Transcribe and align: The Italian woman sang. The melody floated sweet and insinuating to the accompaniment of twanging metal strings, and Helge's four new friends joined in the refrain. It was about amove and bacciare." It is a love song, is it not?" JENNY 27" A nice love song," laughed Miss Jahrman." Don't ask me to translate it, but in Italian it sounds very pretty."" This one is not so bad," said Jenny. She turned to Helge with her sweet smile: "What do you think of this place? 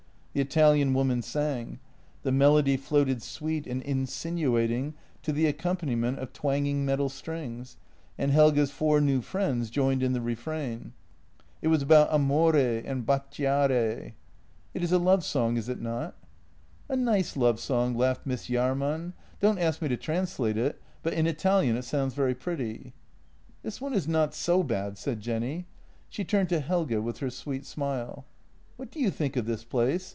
The 0.33 0.39
Italian 0.39 0.93
woman 0.93 1.21
sang. 1.21 1.79
The 2.23 2.31
melody 2.31 2.77
floated 2.77 3.21
sweet 3.21 3.67
and 3.67 3.81
insinuating 3.81 4.93
to 5.23 5.33
the 5.33 5.45
accompaniment 5.45 6.19
of 6.19 6.31
twanging 6.31 6.85
metal 6.85 7.09
strings, 7.09 7.75
and 8.17 8.31
Helge's 8.31 8.71
four 8.71 9.01
new 9.01 9.19
friends 9.19 9.69
joined 9.69 10.01
in 10.01 10.13
the 10.13 10.21
refrain. 10.21 10.93
It 11.61 11.67
was 11.67 11.81
about 11.81 12.11
amove 12.13 12.85
and 12.85 13.05
bacciare." 13.05 14.13
It 14.73 14.81
is 14.83 14.93
a 14.93 14.97
love 14.97 15.25
song, 15.25 15.57
is 15.57 15.67
it 15.67 15.81
not?" 15.81 16.15
JENNY 16.89 17.03
27" 17.03 17.07
A 17.09 17.11
nice 17.11 17.35
love 17.35 17.59
song," 17.59 17.93
laughed 17.97 18.25
Miss 18.25 18.47
Jahrman." 18.47 19.11
Don't 19.41 19.59
ask 19.59 19.81
me 19.81 19.89
to 19.89 19.97
translate 19.97 20.55
it, 20.55 20.81
but 21.03 21.11
in 21.11 21.27
Italian 21.27 21.75
it 21.75 21.83
sounds 21.83 22.13
very 22.13 22.35
pretty."" 22.35 22.93
This 23.63 23.81
one 23.81 23.93
is 23.93 24.07
not 24.07 24.33
so 24.33 24.63
bad," 24.63 24.97
said 24.97 25.19
Jenny. 25.19 25.65
She 26.07 26.23
turned 26.23 26.47
to 26.47 26.61
Helge 26.61 26.95
with 27.03 27.17
her 27.17 27.29
sweet 27.29 27.65
smile: 27.65 28.23
"What 28.77 28.91
do 28.91 29.01
you 29.01 29.11
think 29.11 29.35
of 29.35 29.45
this 29.45 29.65
place? 29.65 30.07